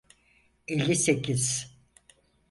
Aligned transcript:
Elli 0.67 0.95
sekiz 0.95 1.45